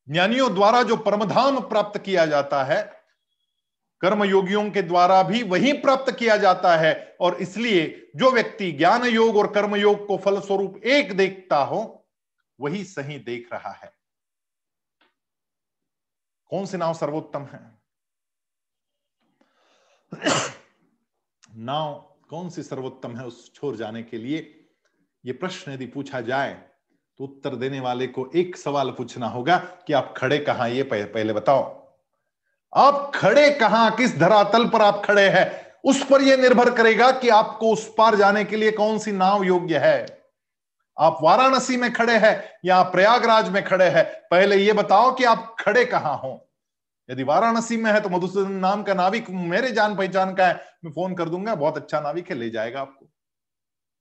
[0.09, 2.83] ज्ञानियों द्वारा जो परमधाम प्राप्त किया जाता है
[4.01, 9.05] कर्म योगियों के द्वारा भी वही प्राप्त किया जाता है। और इसलिए जो व्यक्ति ज्ञान
[9.05, 12.09] योग और कर्म योग को फल स्वरूप एक देखता हो,
[12.61, 13.93] वही सही देख रहा है।
[16.51, 17.78] कौन से नाव सर्वोत्तम है?
[20.13, 21.93] नाव
[22.31, 24.55] कौन सी सर्वोत्तम है उस छोर जाने के लिए?
[25.25, 26.53] यह प्रश्न यदि पूछा जाए
[27.21, 31.33] तो उत्तर देने वाले को एक सवाल पूछना होगा कि आप खड़े कहाँ ये पहले
[31.33, 31.63] बताओ।
[32.73, 37.29] आप खड़े कहाँ, किस धरातल पर आप खड़े हैं, उस पर यह निर्भर करेगा कि
[37.29, 40.07] आपको उस पार जाने के लिए कौन सी नाव योग्य है।
[40.97, 45.55] आप वाराणसी में खड़े हैं या प्रयागराज में खड़े हैं, पहले यह बताओ कि आप
[45.61, 46.48] खड़े कहाँ हो।
[47.09, 50.93] यदि वाराणसी में है तो मधुसूदन नाम का नाविक मेरे जान पहचान का है, मैं
[50.93, 53.09] फ़ोन कर दूँगा, बहुत अच्छा नाविक है, ले जाएगा आपको।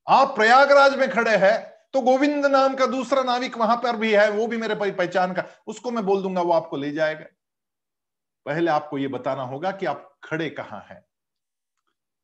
[0.08, 1.58] आप प्रयागराज में खड़े हैं
[1.94, 5.44] तो गोविंद नाम का दूसरा नाविक वहाँ पर भी है, वो भी मेरे पहचान का,
[5.68, 7.26] उसको मैं बोल दूँगा, वो आपको ले जाएगा।
[8.46, 11.04] पहले आपको यह बताना होगा कि आप खड़े कहाँ हैं।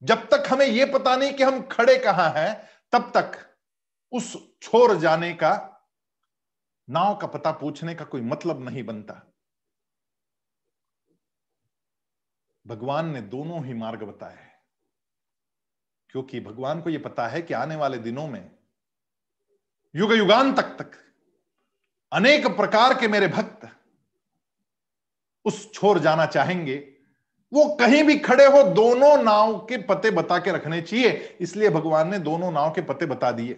[0.02, 3.38] जब तक हमें यह पता नहीं कि हम खड़े कहाँ हैं, तब तक
[4.14, 5.52] उस छोर जाने का,
[6.88, 9.22] नाव का पता पूछने का कोई मतलब नहीं बनता।
[12.68, 14.54] भगवान ने दोनों ही मार्ग बताए हैं।
[16.10, 18.52] क्योंकि भगवान को यह पता है कि आने वाले दिनों में
[19.96, 20.92] युग युगान तक तक,
[22.14, 23.70] अनेक प्रकार के मेरे भक्त
[25.46, 26.76] उस छोर जाना चाहेंगे।
[27.54, 32.12] वो कहीं भी खड़े हो, दोनों नाव के पते बता के रखने चाहिए। इसलिए भगवान
[32.12, 33.54] ने दोनों नाव के पते बता दिए।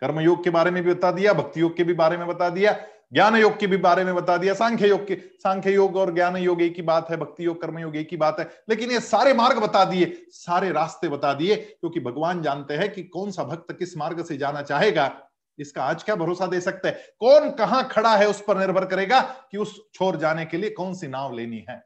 [0.00, 2.72] कर्मयोग के बारे में भी बता दिया भक्ति योग के भी बारे में बता दिया।
[3.12, 6.36] ज्ञान योग के भी बारे में बता दिया। सांख्य योग के सांख्य योग और ज्ञान
[6.36, 9.00] योग एक ही बात है भक्ति योग कर्म योग एक ही बात है। लेकिन ये
[9.00, 13.44] सारे मार्ग बता दिए, सारे रास्ते बता दिए, क्योंकि भगवान जानते हैं कि कौन सा
[13.44, 15.10] भक्त किस मार्ग से जाना चाहेगा।
[15.58, 16.96] इसका आज क्या भरोसा दे सकते हैं?
[17.20, 19.20] कौन कहाँ खड़ा है उस पर निर्भर करेगा
[19.50, 21.82] कि उस छोर जाने के लिए कौन सी नाव लेनी है?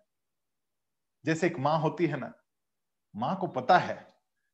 [1.24, 2.32] जैसे एक माँ होती है ना,
[3.14, 3.98] माँ को पता है,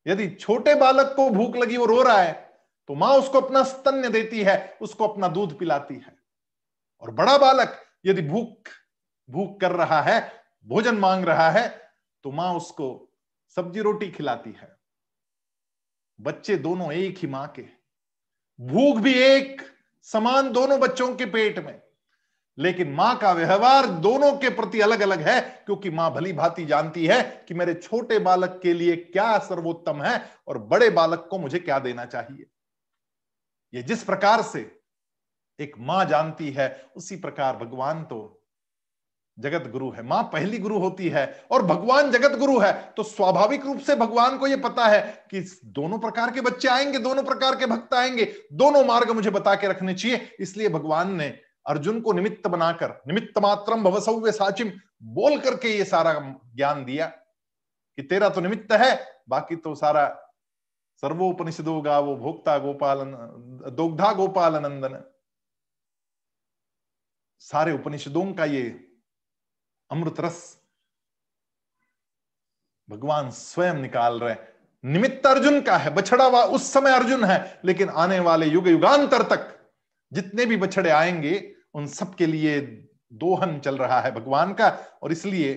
[0.06, 2.32] यदि छोटे बालक को भूख लगी, वो रो रहा है
[2.88, 6.21] तो माँ उसको अपना स्तन्य देती है, उसको अपना दूध पिलाती है।
[7.02, 8.68] और बड़ा बालक यदि भूख
[9.28, 10.20] भूख कर रहा है,
[10.66, 11.68] भोजन मांग रहा है
[12.24, 12.88] तो माँ उसको
[13.56, 14.70] सब्ज़ी रोटी खिलाती है।
[16.18, 17.62] बच्चे दोनों एक ही माँ के
[18.58, 19.62] भूख भी एक,
[20.06, 21.80] समान दोनों बच्चों के पेट में।
[22.58, 27.06] लेकिन माँ का व्यवहार दोनों के प्रति अलग अलग है, क्योंकि माँ भली भांति जानती
[27.06, 31.58] है कि मेरे छोटे बालक के लिए क्या सर्वोत्तम है और बड़े बालक को मुझे
[31.58, 32.46] क्या देना चाहिए।
[33.72, 34.60] ये जिस प्रकार से
[35.58, 38.38] एक माँ जानती है, उसी प्रकार भगवान तो
[39.38, 43.64] जगत गुरु है। माँ पहली गुरु होती है और भगवान जगत गुरु है। तो स्वाभाविक
[43.66, 47.56] रूप से भगवान को यह पता है कि दोनों प्रकार के बच्चे आएँगे, दोनों प्रकार
[47.56, 51.28] के भक्त आएँगे। दोनों मार्ग मुझे बता के रखने चाहिए। इसलिए भगवान ने
[51.66, 54.72] अर्जुन को निमित्त बनाकर, निमित्त मात्रम भवसव्य साचिम
[55.04, 56.12] बोल करके ये सारा
[56.56, 60.06] ज्ञान दिया कि तेरा तो निमित्त है, बाकी तो सारा
[61.02, 62.98] सर्वोपनिषदो गावो भोक्ता गोपाल
[63.72, 65.02] दोग्धा गोपाल नंदन
[67.42, 68.62] सारे उपनिषदों का ये
[69.90, 70.40] अमृत रस
[72.88, 74.34] भगवान स्वयं निकाल रहे
[74.84, 79.22] निमित्त अर्जुन का है, बछड़ा हुआ उस समय अर्जुन है, लेकिन आने वाले युग, युगांतर
[79.22, 79.48] तक
[80.12, 82.60] जितने भी बछड़े आएँगे, उन सब के लिए
[83.12, 84.68] दोहन चल रहा है भगवान का,
[85.02, 85.54] और इसलिए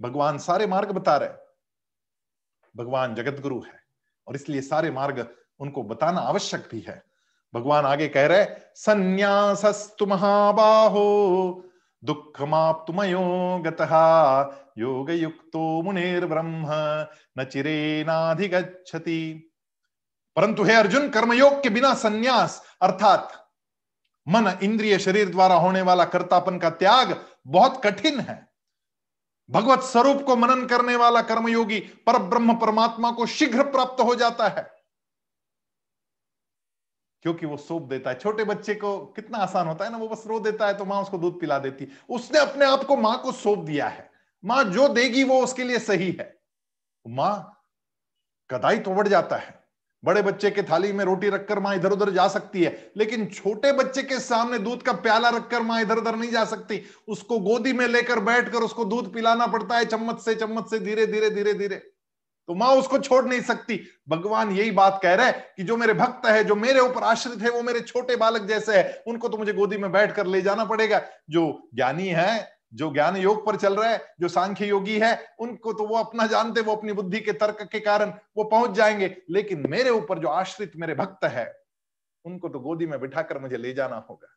[0.00, 1.28] भगवान सारे मार्ग बता रहे
[2.74, 3.80] भगवान जगत गुरु है,
[4.26, 5.26] और इसलिए सारे मार्ग
[5.60, 7.02] उनको बताना आवश्यक भी है।
[7.54, 11.64] भगवान आगे कह रहे संन्यासस्तु महाबाहो,
[12.04, 13.90] दुःखमाप्तुमयो गतः,
[14.78, 16.66] योगयुक्तो मुनिर्ब्रह्म,
[17.38, 19.50] न चिरेनाधिगच्छति
[20.36, 23.50] परंतु हे अर्जुन कर्मयोग के बिना संन्यास, अर्थात
[24.28, 28.48] मन, इंद्रिय, शरीर द्वारा होने वाला कर्तापन का त्याग बहुत कठिन है।
[29.50, 34.48] भगवत स्वरूप को मनन करने वाला कर्मयोगी पर ब्रह्म परमात्मा को शीघ्र प्राप्त हो जाता
[34.48, 34.73] है।
[37.24, 40.24] क्योंकि वो सौंप देता है। छोटे बच्चे को कितना आसान होता है ना, वो बस
[40.26, 43.32] रो देता है तो माँ उसको दूध पिला देती। उसने अपने आप को माँ को
[43.32, 44.10] सौंप दिया है।
[44.44, 46.32] माँ जो देगी वो उसके लिए सही है।
[47.06, 47.62] माँ,
[48.50, 49.62] कदाई तो बढ़ जाता है।
[50.02, 53.72] बड़े बच्चे के थाली में रोटी रखकर माँ इधर उधर जा सकती है, लेकिन छोटे
[53.72, 57.72] बच्चे के सामने दूध का प्याला रखकर माँ इधर उधर नहीं जा सकती। उसको गोदी
[57.72, 61.54] में लेकर बैठकर उसको दूध पिलाना पड़ता है चम्मच से चम्मच से धीरे धीरे धीरे
[61.54, 61.82] धीरे
[62.48, 65.94] तो माँ उसको छोड़ नहीं सकती। भगवान यही बात कह रहे हैं कि जो मेरे
[65.94, 69.36] भक्त है, जो मेरे ऊपर आश्रित है, वो मेरे छोटे बालक जैसे है, उनको तो
[69.36, 73.56] मुझे गोदी में बैठ कर ले जाना पड़ेगा। जो ज्ञानी है, जो ज्ञान योग पर
[73.56, 77.20] चल रहा है, जो सांख्य योगी है, उनको तो वो अपना जानते, वो अपनी बुद्धि
[77.20, 81.62] के तर्क के कारण वो पहुँच जाएँगे। लेकिन मेरे ऊपर जो आश्रित मेरे भक्त है,
[82.24, 84.28] उनको तो गोदी में बिठाकर मुझे ले जाना होगा।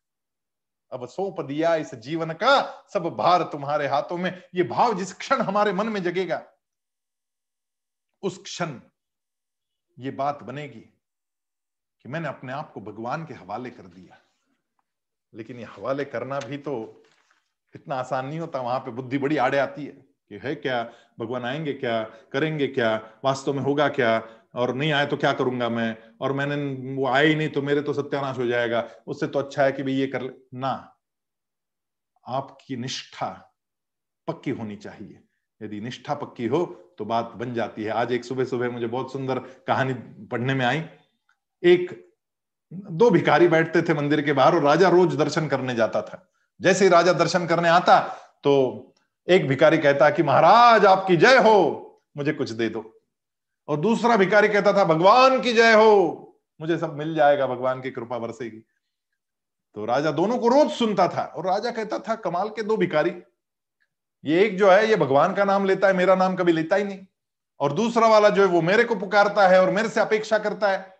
[0.91, 5.41] अब सौंप दिया इस जीवन का, सब भार तुम्हारे हाथों में। ये भाव जिस क्षण
[5.41, 6.46] हमारे मन में जगेगा
[8.23, 8.80] उस क्षण
[9.99, 10.80] ये बात बनेगी
[12.01, 14.17] कि मैंने अपने आप को भगवान के हवाले कर दिया।
[15.34, 17.03] लेकिन ये हवाले करना भी तो
[17.75, 20.84] इतना आसान नहीं होता। वहाँ पे बुद्धि बड़ी आड़े आती है कि है क्या?
[21.19, 22.03] भगवान आएँगे क्या?
[22.03, 23.19] करेंगे क्या?
[23.23, 24.17] वास्तव में होगा क्या?
[24.56, 25.97] और नहीं आए तो क्या करूँगा मैं?
[26.21, 26.56] और मैंने
[26.95, 29.84] वो आए ही नहीं तो मेरे तो सत्यानाश हो जाएगा। उससे तो अच्छा है कि
[29.84, 30.97] भाई ये कर ले। ना,
[32.27, 33.56] आपकी निष्ठा
[34.27, 35.27] पक्की होनी चाहिए।
[35.62, 36.65] यदि निष्ठा पक्की हो
[36.98, 39.93] तो बात बन जाती है। आज एक सुबह सुबह मुझे बहुत सुंदर कहानी
[40.26, 40.84] पढ़ने में आई।
[41.63, 41.91] एक,
[42.72, 46.24] दो भिखारी बैठते थे मंदिर के बाहर और राजा रोज दर्शन करने जाता था।
[46.62, 48.00] जैसे ही राजा दर्शन करने आता
[48.43, 48.54] तो
[49.28, 52.84] एक भिखारी कहता कि, महाराज, आपकी जय हो, मुझे कुछ दे दो।
[53.67, 56.24] और दूसरा भिखारी कहता था, भगवान की जय हो,
[56.62, 58.60] मुझे सब मिल जाएगा, भगवान की कृपा बरसेगी।
[59.76, 63.12] तो राजा दोनों को रोज सुनता था और राजा कहता था, कमाल के दो भिखारी
[64.25, 66.84] ये एक जो है, ये भगवान का नाम लेता है, मेरा नाम कभी लेता ही
[66.84, 67.06] नहीं।
[67.60, 70.71] और दूसरा वाला जो है, वो मेरे को पुकारता है और मेरे से अपेक्षा करता
[70.71, 70.97] है।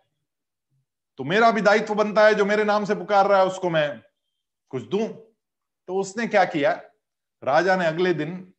[1.18, 4.02] तो मेरा भी दायित्व बनता है, जो मेरे नाम से पुकार रहा है, उसको मैं
[4.68, 5.08] कुछ दू।
[5.88, 6.80] तो उसने क्या किया?
[7.44, 8.52] राजा ने अगले दिन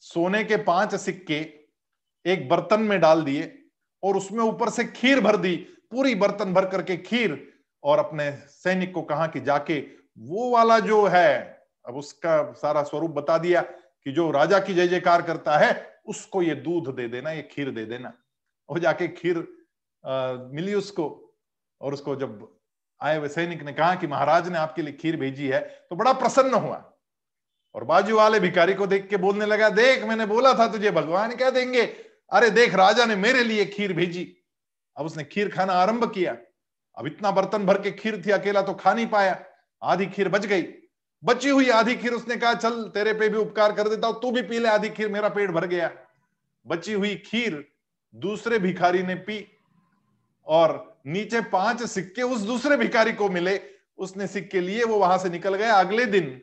[0.00, 1.52] सोने के पाँच सिक्के
[2.26, 3.64] एक बर्तन में डाल दिए
[4.02, 5.56] और उसमें ऊपर से खीर भर दी।
[5.90, 7.52] पूरी बर्तन भर करके खीर
[7.84, 9.80] और अपने सैनिक को कहा कि जाके
[10.18, 14.88] वो वाला जो है अब उसका सारा स्वरूप बता दिया कि जो राजा की जय
[14.88, 15.72] जयकार करता है
[16.06, 18.12] उसको ये दूध दे देना ये खीर दे देना।
[18.68, 19.38] और जाके खीर
[20.04, 21.06] आ, मिली उसको
[21.80, 22.48] और उसको जब
[23.00, 26.12] आए हुए सैनिक ने कहा कि महाराज ने आपके लिए खीर भेजी है तो बड़ा
[26.12, 26.84] प्रसन्न हुआ।
[27.74, 31.34] और बाजू वाले भिखारी को देख के बोलने लगा देख मैंने बोला था तुझे भगवान
[31.36, 31.82] क्या देंगे?
[32.32, 34.24] अरे देख राजा ने मेरे लिए खीर भेजी।
[34.96, 36.36] अब उसने खीर खाना आरंभ किया।
[36.96, 39.38] अब इतना बर्तन भर के खीर थी अकेला तो खा नहीं पाया।
[39.82, 40.62] आधी खीर बच गई।
[41.22, 44.30] बची हुई आधी खीर, उसने कहा, चल, तेरे पे भी उपकार कर देता हूँ, तू
[44.30, 45.90] भी पी ले, आधी खीर, मेरा पेट भर गया।
[46.66, 47.64] बची हुई खीर
[48.14, 49.46] दूसरे भिखारी ने पी,
[50.46, 53.60] और नीचे पाँच सिक्के उस दूसरे भिखारी को मिले।
[53.98, 56.40] उसने सिक्के लिए, वो वहाँ से निकल गया अगले दिन,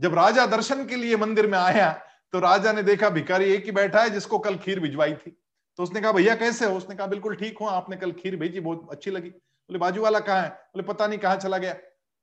[0.00, 1.90] जब राजा दर्शन के लिए मंदिर में आया
[2.32, 5.30] तो राजा ने देखा, भिखारी एक ही बैठा है, जिसको कल खीर भिजवाई थी।
[5.78, 6.76] तो उसने कहा, भैया, कैसे हो?
[6.76, 10.20] उसने कहा, बिल्कुल ठीक हो, आपने कल खीर भेजी, बहुत अच्छी लगी। बोले, बाजू वाला
[10.20, 10.48] कहा है?
[10.48, 11.74] बोले, पता नहीं कहाँ चला गया।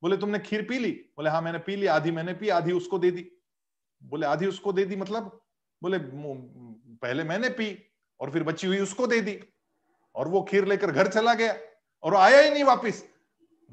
[0.02, 0.90] बोले, तुमने खीर पी ली?
[0.90, 3.30] बोले हाँ मैंने पी ली, आधी मैंने पी, आधी उसको दे दी।
[4.02, 5.40] बोले, आधी उसको दे दी मतलब?
[5.82, 5.98] बोले
[6.96, 9.40] पहले मैंने पी और फिर बची हुई उसको दे दी।
[10.14, 11.56] और वो खीर लेकर घर चला गया
[12.02, 13.02] और आया ही नहीं वापिस।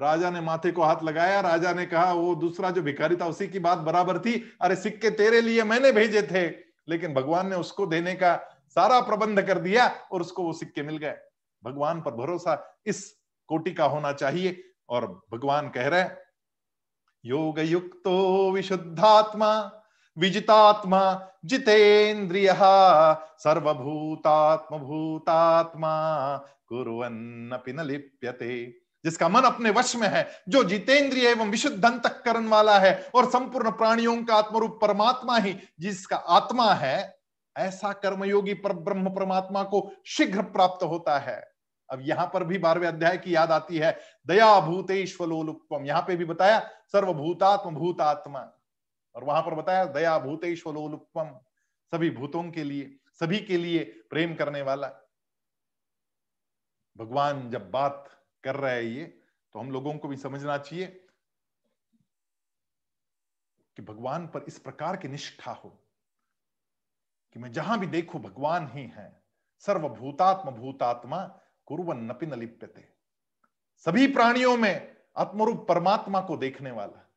[0.00, 3.48] राजा ने माथे को हाथ लगाया, राजा ने कहा, वो दूसरा जो भिखारी था, उसी
[3.48, 6.48] की बात बराबर थी। अरे, सिक्के तेरे लिए मैंने भेजे थे,
[6.88, 8.36] लेकिन भगवान ने उसको देने का
[8.68, 11.16] सारा प्रबंध कर दिया और उसको वो सिक्के मिल गए।
[11.64, 16.04] भगवान पर भरोसा इस कोटि का होना चाहिए। और भगवान कह रहे
[17.24, 19.82] योग युक्तो विशुद्धात्मा,
[20.18, 22.56] विजितात्मा जितेन्द्रिय
[23.38, 26.36] सर्वभूतात्म भूतात्मा
[26.68, 28.66] कुरन्नपि न लिप्यते।
[29.04, 33.70] जिसका मन अपने वश में है, जो जितेंद्रिय एवं विशुद्ध अंतकरण वाला है और संपूर्ण
[33.70, 37.18] प्राणियों का आत्मरूप परमात्मा ही, जिसका आत्मा है,
[37.56, 41.55] ऐसा कर्मयोगी पर ब्रह्म परमात्मा को शीघ्र प्राप्त होता है।
[41.90, 46.24] अब यहाँ पर भी बारहवें अध्याय की याद आती है, दया भूतेश्वलोलुपम यहाँ पे भी
[46.24, 46.58] बताया,
[46.92, 48.40] सर्वभूतात्म भूतात्मा।
[49.14, 51.38] और वहाँ पर बताया, दया भूतेश्वलोलुपम
[51.92, 54.88] सभी भूतों के लिए, सभी के लिए प्रेम करने वाला।
[56.96, 58.08] भगवान जब बात
[58.44, 59.04] कर रहे हैं ये
[59.54, 60.86] तो हम लोगों को भी समझना चाहिए
[63.76, 65.68] कि भगवान पर इस प्रकार की निष्ठा हो
[67.36, 69.22] कि मैं जहाँ भी देखू, भगवान ही है।
[69.64, 71.24] सर्वभूतात्म भूतात्मा
[71.66, 72.88] कुरवन नपिन लिप्यते
[73.86, 77.10] सभी प्राणियों में आत्मरूप परमात्मा को देखने वाला।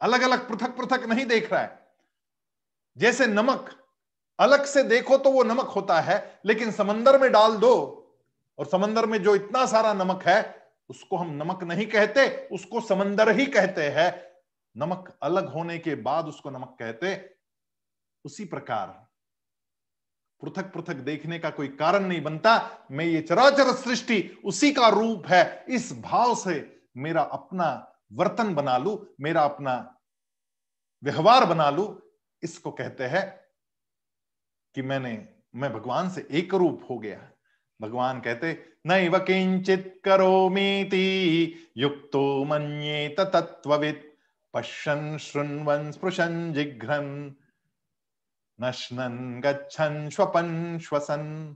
[0.00, 1.86] अलग अलग पृथक पृथक नहीं देख रहा है।
[2.98, 3.86] जैसे नमक,
[4.40, 8.02] अलग से देखो तो वो नमक होता है, लेकिन समंदर में डाल दो,
[8.58, 13.30] और समंदर में जो इतना सारा नमक है, उसको हम नमक नहीं कहते, उसको समंदर
[13.30, 14.32] ही कहते हैं।
[14.76, 17.34] नमक अलग होने के बाद उसको नमक कहते।
[18.24, 19.05] उसी प्रकार
[20.44, 25.26] पृथक पृथक देखने का कोई कारण नहीं बनता। मैं ये चराचर सृष्टि उसी का रूप
[25.26, 29.98] है। इस भाव से मेरा अपना वर्तन बना लू, मेरा अपना
[31.04, 32.02] व्यवहार बना लू।
[32.42, 33.40] इसको कहते हैं
[34.74, 37.30] कि मैंने, मैं भगवान से एक रूप हो गया।
[37.80, 44.04] भगवान कहते, नैव किंचित करो मीति युक्तो मन्येत तत्ववित्
[44.54, 47.34] पश्यन्, शृण्वन्, स्पृशन्, जिघ्रन्।
[48.62, 51.54] नश्नन् गच्छन् श्वपन् श्वसन्,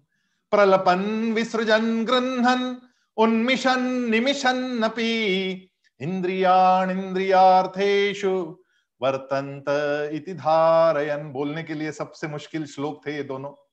[0.50, 2.76] प्रलपन् विसृजन् गृह्णन्,
[3.16, 5.66] उन्मिषन् निमिषन्नपि।
[6.00, 8.58] इंद्रियाणिन्द्रियार्थेषु
[9.02, 9.64] वर्तंत
[10.12, 13.66] इति धारयन। बोलने के लिए सबसे मुश्किल श्लोक थे ये दोनों।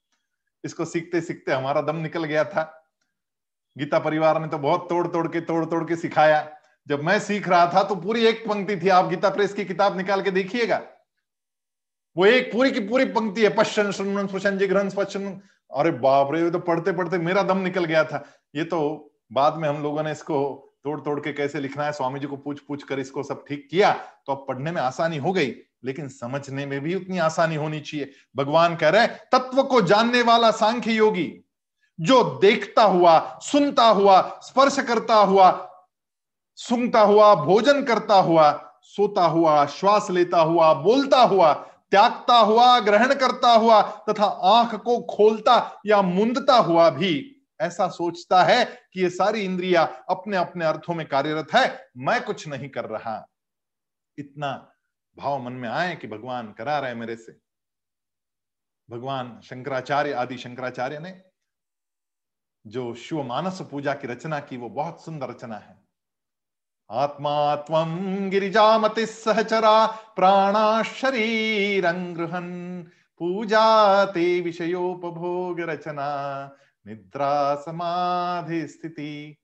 [0.65, 2.91] इसको सीखते सीखते हमारा दम निकल गया था।
[3.77, 7.49] गीता परिवार ने तो बहुत तोड़ तोड़ के तोड़ तोड़ के सिखाया। जब मैं सीख
[7.49, 10.81] रहा था तो पूरी एक पंक्ति थी। आप गीता प्रेस की किताब निकाल के देखिएगा।
[12.17, 15.39] वो एक पूरी की पूरी पंक्ति है, पश्चन श्रवण जी जिग्रहण स्पशन
[15.71, 18.23] अरे बाप रे तो पढ़ते पढ़ते मेरा दम निकल गया था।
[18.55, 18.79] ये तो
[19.31, 20.39] बाद में हम लोगों ने इसको
[20.83, 23.67] तोड़ तोड़ के कैसे लिखना है, स्वामी जी को पूछ पूछ कर इसको सब ठीक
[23.71, 23.91] किया
[24.25, 25.53] तो अब पढ़ने में आसानी हो गई।
[25.85, 30.51] लेकिन समझने में भी उतनी आसानी होनी चाहिए। भगवान कह रहे तत्व को जानने वाला
[30.53, 31.31] सांख्य योगी,
[31.99, 35.51] जो देखता हुआ, सुनता हुआ, स्पर्श करता हुआ
[36.59, 38.51] सुनता हुआ, भोजन करता हुआ,
[38.83, 41.53] सोता हुआ, श्वास लेता हुआ, बोलता हुआ
[41.91, 48.43] त्यागता हुआ, ग्रहण करता हुआ तथा आँख को खोलता या मुंदता हुआ भी। ऐसा सोचता
[48.43, 52.85] है कि ये सारी इंद्रिया अपने अपने अर्थों में कार्यरत है, मैं कुछ नहीं कर
[52.85, 53.27] रहा।
[54.17, 54.71] इतना
[55.17, 57.39] भाव मन में आए कि भगवान करा रहे मेरे से।
[58.89, 61.23] भगवान शंकराचार्य, आदि शंकराचार्य ने
[62.67, 65.76] जो शिव मानस पूजा की रचना की, वो बहुत सुंदर रचना है।
[66.91, 71.83] आत्मा तम गिरिजामति सहचरा प्राणा शरीर
[73.19, 76.09] पूजा ते विषयोपभोग रचना
[76.87, 79.37] निद्रा समाधि स्थिति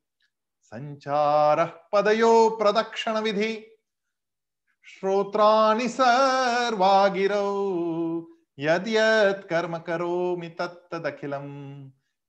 [0.63, 3.79] संचार पदयो प्रदक्षिण विधि
[4.85, 7.47] श्रोत्राणि सर्वागिरौ
[8.59, 11.49] यद यद कर्म करोमि तत्तदखिलम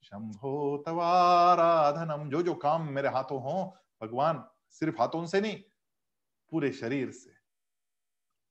[0.05, 4.45] शंभो तवाराधनम जो जो, काम मेरे हाथों हो, भगवान।
[4.81, 5.63] सिर्फ़ हाथों से नहीं,
[6.51, 7.35] पूरे शरीर से।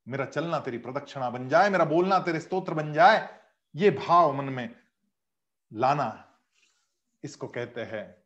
[0.07, 3.29] मेरा चलना तेरी प्रदक्षिणा बन जाए, मेरा बोलना तेरे स्तोत्र बन जाए,
[3.75, 4.75] ये भाव मन में
[5.73, 6.39] लाना
[7.23, 8.23] इसको कहते हैं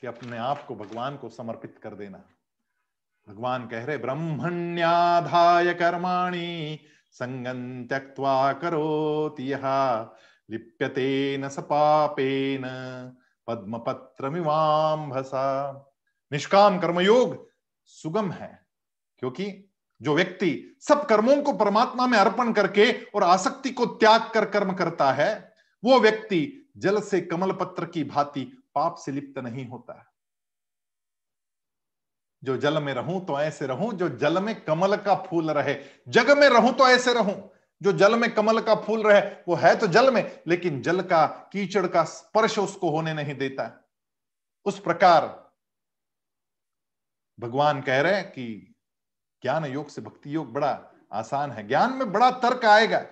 [0.00, 2.24] कि अपने आप को भगवान को समर्पित कर देना।
[3.28, 6.80] भगवान कह रहे, ब्रह्मण्याधाय कर्माणि
[7.12, 10.00] संगं त्यक्त्वा करोति यः,
[10.50, 12.62] लिप्यते न स पापेन,
[13.46, 15.72] पद्मपत्रमिवाम्भसा।
[16.32, 17.50] निष्काम कर्मयोग
[17.84, 18.66] सुगम है।
[19.18, 19.70] क्योंकि
[20.02, 24.72] जो व्यक्ति सब कर्मों को परमात्मा में अर्पण करके और आसक्ति को त्याग कर कर्म
[24.72, 25.54] करता है,
[25.84, 30.06] वो व्यक्ति जल से कमल पत्र की भांति पाप से लिप्त नहीं होता है।
[32.44, 35.76] जो जल में रहूँ तो ऐसे रहूँ, जो जल में कमल का फूल रहे।
[36.08, 37.50] जग में रहूँ तो ऐसे रहूँ।
[37.82, 41.26] जो जल में कमल का फूल रहे, वो है तो जल में, लेकिन जल का
[41.26, 43.88] कीचड़ का स्पर्श उसको होने नहीं देता।
[44.64, 45.45] उस प्रकार
[47.40, 48.74] भगवान कह रहे हैं कि
[49.42, 53.06] ज्ञान योग से भक्ति योग बड़ा आसान है। ज्ञान में बड़ा तर्क आएगा।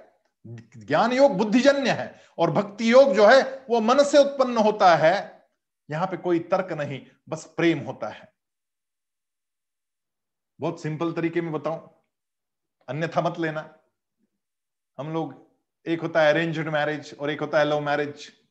[0.77, 5.49] ज्ञान योग बुद्धिजन्य है और भक्ति योग जो है, वो मन से उत्पन्न होता है।
[5.91, 8.35] यहाँ पे कोई तर्क नहीं, बस प्रेम होता है।
[10.61, 12.05] बहुत सिंपल तरीके में बताऊँ।
[12.89, 13.79] अन्यथा मत लेना।
[14.99, 15.51] हम लोग,
[15.87, 18.44] एक होता है अरेंज्ड मैरिज और एक होता है लव मैरिज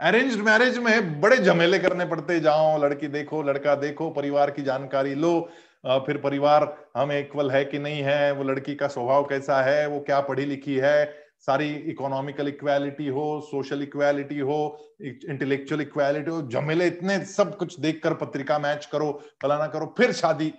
[0.00, 5.14] अरेंज्ड मैरिज में बड़े झमेले करने पड़ते जाओ, लड़की देखो, लड़का देखो, परिवार की जानकारी
[5.14, 5.40] लो।
[5.86, 6.64] फिर परिवार
[6.96, 8.32] हम इक्वल है कि नहीं है?
[8.32, 9.86] वो लड़की का स्वभाव कैसा है?
[9.86, 11.28] वो क्या पढ़ी लिखी है?
[11.40, 14.58] सारी इकोनॉमिकल इक्वालिटी हो सोशल इक्वालिटी हो
[15.00, 19.10] इंटेलेक्चुअल इक्वालिटी हो, झमेले इतने सब कुछ देखकर पत्रिका मैच करो,
[19.42, 20.52] फलाना करो, फिर शादी।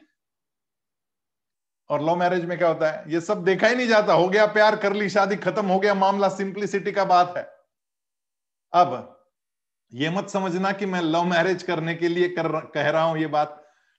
[1.90, 3.04] और लव मैरिज में क्या होता है?
[3.14, 5.94] ये सब देखा ही नहीं जाता। हो गया प्यार कर ली, शादी खत्म, हो गया
[5.94, 7.44] मामला सिंप्लिसिटी का बात है।
[8.74, 9.19] अब
[9.92, 13.28] ये मत समझना कि मैं लव मैरिज करने के लिए कर कह रहा हूँ ये
[13.28, 13.56] बात।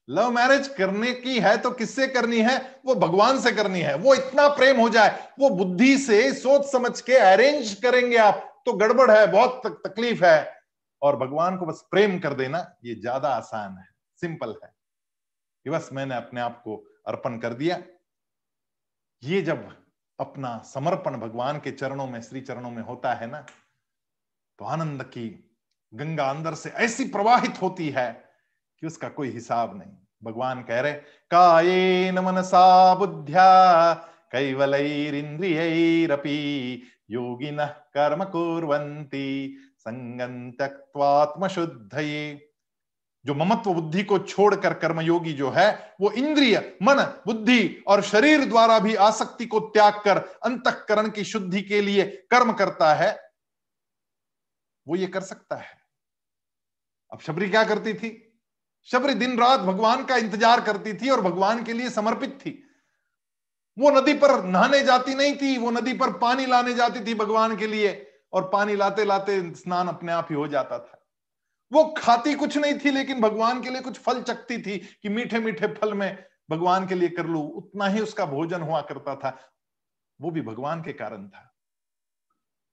[0.09, 2.59] लव मैरिज करने की है तो किससे करनी है?
[2.86, 7.01] वो भगवान से करनी है। वो इतना प्रेम हो जाए वो बुद्धि से सोच समझ
[7.01, 10.61] के अरेंज करेंगे आप तो गड़बड़ है बहुत तक, तकलीफ़ है।
[11.03, 13.86] और भगवान को बस प्रेम कर देना ये ज़्यादा आसान है
[14.18, 14.72] सिंपल है।
[15.66, 16.76] कि बस मैंने अपने आप को
[17.09, 17.82] अर्पण कर दिया।
[19.22, 19.68] ये जब
[20.18, 23.41] अपना समर्पण भगवान के चरणों में श्री चरणों में होता है ना
[24.59, 25.28] तो आनंद की
[25.93, 28.24] गंगा अंदर से ऐसी प्रवाहित होती है
[28.82, 29.93] कि उसका कोई हिसाब नहीं।
[30.24, 30.93] भगवान कह रहे
[31.30, 33.95] काये न मनसा बुद्ध्या
[34.32, 35.53] कैवलैरिंद्रियैरपि
[37.11, 42.47] योगिन कर्म कुर्वन्ति, संगं त्यक्त्वात्म शुद्धये
[43.24, 48.78] जो ममत्व बुद्धि को छोड़कर कर्मयोगी जो है, वो इंद्रिय, मन, बुद्धि और शरीर द्वारा
[48.78, 53.32] भी आसक्ति को त्याग कर अंतकरण की शुद्धि के लिए कर्म करता है,
[54.88, 55.80] वो ये कर सकता है।
[57.13, 58.11] अब शबरी क्या करती थी?
[58.89, 62.63] शबरी दिन रात भगवान का इंतज़ार करती थी और भगवान के लिए समर्पित थी।
[63.77, 67.57] वो नदी पर नहाने जाती नहीं थी, वो नदी पर पानी लाने जाती थी भगवान
[67.57, 70.97] के लिए और पानी लाते लाते स्नान अपने आप ही हो जाता था।
[71.73, 75.39] वो खाती कुछ नहीं थी, लेकिन भगवान के लिए कुछ फल चकती थी कि मीठे
[75.39, 79.39] मीठे फल में भगवान के लिए कर लू। उतना ही उसका भोजन हुआ करता था।
[80.21, 81.50] वो भी भगवान के कारण था।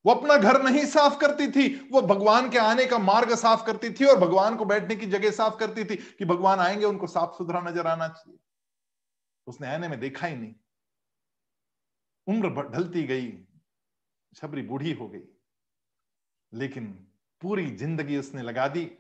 [0.06, 3.90] वो अपना घर नहीं साफ़ करती थी, वो भगवान के आने का मार्ग साफ़ करती
[3.90, 7.38] थी और भगवान को बैठने की जगह साफ़ करती थी कि भगवान आएँगे, उनको साफ़
[7.38, 8.40] सुथरा नज़र आना चाहिए।
[9.48, 10.56] उसने आने में देखा ही नहीं।
[12.28, 13.48] उम्र ढलती गई,
[14.36, 15.22] छबरी बूढ़ी हो गई।
[16.54, 17.08] लेकिन
[17.42, 18.92] पूरी ज़िंदगी उसने लगा दी,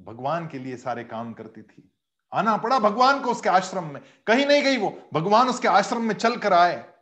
[0.00, 1.92] भगवान के लिए सारे काम करती थी।
[2.32, 6.14] आना पड़ा भगवान को उसके आश्रम में। कहीं नहीं गई वो, भगवान उसके आश्रम में
[6.14, 6.94] चल कर आए।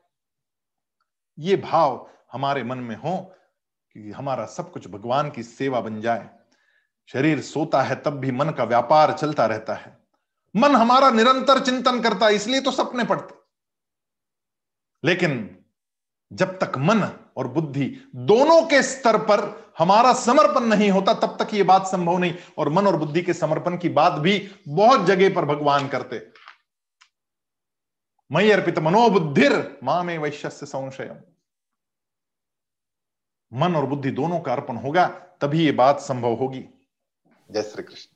[1.39, 3.35] ये भाव हमारे मन में हो
[3.93, 6.31] कि हमारा सब कुछ भगवान की सेवा बन जाए।
[7.09, 9.99] शरीर सोता है, तब भी मन का व्यापार चलता रहता है।
[10.57, 13.35] मन हमारा निरंतर चिंतन करता है, इसलिए तो सपने पड़ते।
[15.05, 15.65] लेकिन
[16.33, 17.03] जब तक मन
[17.37, 22.19] और बुद्धि दोनों के स्तर पर हमारा समर्पण नहीं होता, तब तक ये बात संभव
[22.19, 26.33] नहीं। और मन और बुद्धि के समर्पण की बात भी बहुत जगह पर भगवान करते।
[28.33, 31.36] मई अर्पित मनोबुद्धिर माँ में वैश्य संशय
[33.53, 35.07] मन और बुद्धि दोनों का अर्पण होगा,
[35.41, 36.65] तभी ये बात संभव होगी।
[37.51, 38.16] जय श्री कृष्ण।